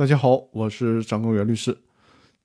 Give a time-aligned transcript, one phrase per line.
[0.00, 1.76] 大家好，我是张公元律师。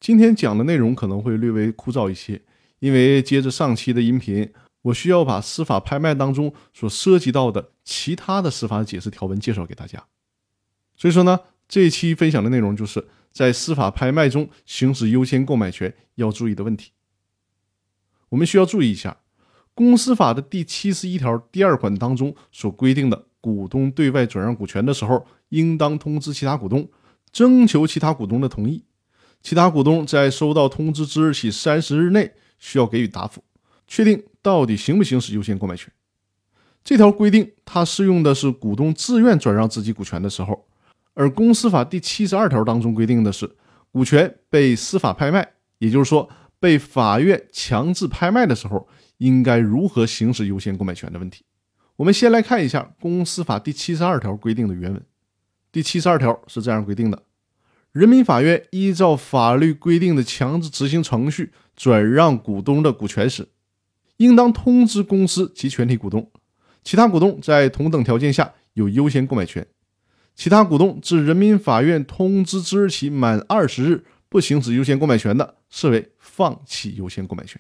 [0.02, 2.42] 今天讲的内容可能会略微枯燥一些，
[2.80, 10.04] 因为接着上期的音频，我需要把司法拍卖当中所涉及到的其他的司法解释条文介绍给大家。
[10.97, 11.39] 所以说呢，
[11.70, 16.91] 这一期分享的内容就是在司法拍卖中行使优先购买权要注意的问题。
[18.27, 19.15] 我们需要注意一下，
[19.73, 26.85] 公司法的第七十一条第二款当中所规定的，股东对外转让股权的时候，应当通知其他股东，
[27.36, 28.86] 征求其他股东的同意。
[29.43, 33.44] 其他股东在收到通知之日起三十日内需要给予答复，
[33.86, 35.91] 确定到底行不行使优先购买权。
[36.82, 40.66] 这条规定它适用的是股东自愿转让自己股权的时候，
[41.13, 43.54] 而公司法第七十二条当中规定的是
[43.91, 45.46] 股权被司法拍卖，
[45.80, 51.44] 也就是说被法院强制拍卖的时候，应该如何行使优先购买权的问题。
[51.98, 55.05] 我们先来看一下公司法第七十二条规定的原文。
[55.76, 57.24] 第七十二条是这样规定的。
[57.92, 63.49] 人民法院依照法律规定的强制执行程序转让股东的股权时，
[64.16, 66.31] 应当通知公司及全体股东，
[66.81, 69.67] 其他股东在同等条件下有优先购买权。
[70.33, 77.59] 其他股东自人民法院通知之日起满二十日不行使优先购买权的，视为放弃优先购买权。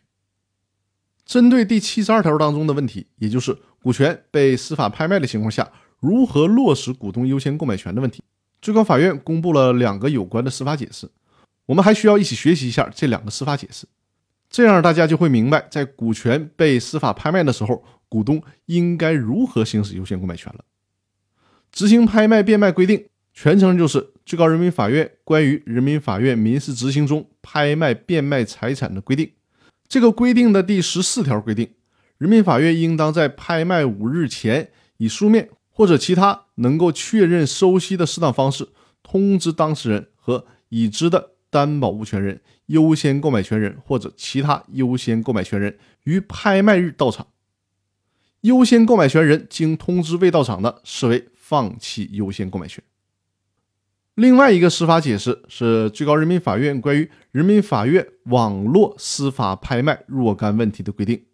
[1.25, 8.23] 针对第七十二条当中的问题，也就是股权被司法拍卖的情况下，如何落实股东优先购买权的问题。
[8.61, 11.07] 最高法院公布了两个有关的司法解释，
[11.67, 13.85] 我们还需要一起学习一下这两个司法解释，
[14.49, 20.65] 这样大家就会明白，在股权被司法拍卖的时候，股东应该如何行使优先购买权了。
[21.71, 29.29] 执行拍卖变卖规定全称就是最高人民法院关于人民法院民事执行中拍卖变卖财产的规定。
[29.87, 31.69] 这个规定的第十四条规定，
[32.17, 35.49] 人民法院应当在拍卖五日前以书面。
[35.77, 38.69] 或者其他能够确认收息的适当方式，
[39.03, 47.27] 通知当事人和已知的担保物权人、优先购买权人或者其他优先购买权人于拍卖日到场。
[48.41, 52.81] 优先购买权人经通知未到场的，视为放弃优先购买权。
[54.13, 61.25] 另外一个司法解释是最高人民法院关于人民法院网络司法拍卖若干问题的规定。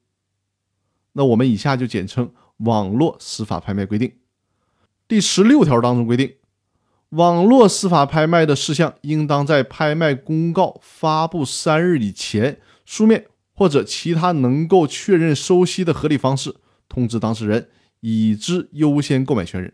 [1.11, 4.11] 那我们以下就简称网络司法拍卖规定。
[5.11, 6.35] 第十六条当中规定，
[7.09, 16.55] 网络司法拍卖的事项应当在拍卖公告发布三日以前，书面或者其他能够确认收息的合理方式
[16.87, 17.67] 通知当事人
[17.99, 19.73] 已知优先购买权人。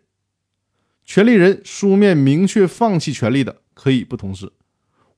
[1.05, 4.47] 权利人书面明确放弃权利的，可以不通知；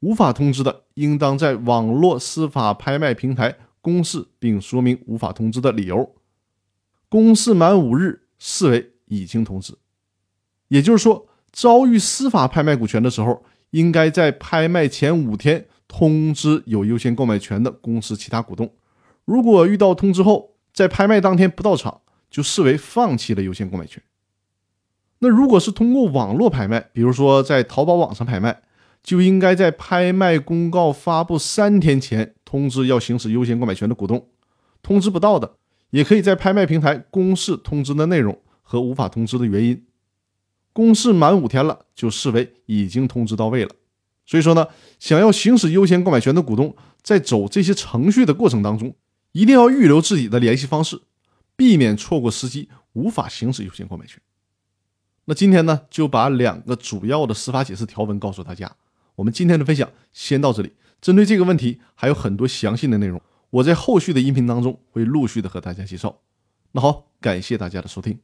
[0.02, 6.14] 无法通知的，应当在网络司法拍卖平台公示并说明无法通知的理由。
[7.08, 9.78] 公示满五日，视为已经通知。
[10.70, 18.72] 也就是说，遭遇司法拍卖股权的时候，应该在拍卖前五天通知有优先购买权的公司其他股东。
[19.26, 24.02] 如果遇到通知后，在拍卖当天不到场，就视为放弃了优先购买权。
[25.20, 28.62] 那如果是通过网络拍卖，比如说在淘宝网上拍卖，
[29.04, 34.28] 就应该在拍卖公告发布三天前通知要行使优先购买权的股东。
[34.82, 35.56] 通知不到的，
[35.90, 39.84] 也可以在拍卖平台公示通知的内容和无法通知的原因。
[40.80, 43.76] 公示满五天了，就视为已经通知到位了。
[44.26, 44.66] 所以说呢，
[44.98, 48.96] 想要行使优先购买权的股东，在走这些程序的过程当中，
[49.34, 51.02] 一定要预留自己的联系方式，
[51.58, 54.22] 避免错过时机，无法行使优先购买权。
[55.26, 58.74] 那今天呢，就把两个主要的司法解释条文告诉大家。
[59.16, 60.72] 我们今天的分享先到这里。
[61.02, 66.22] 针对这个问题，还有很多详细的内容，我在后续的音频当中会陆续的和大家介绍。
[66.72, 68.18] 那好，感谢大家的收听。